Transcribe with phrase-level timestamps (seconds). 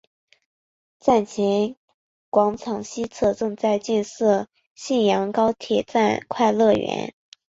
[0.99, 1.75] 站前
[2.31, 7.13] 广场西侧正在建设信阳高铁站快乐园。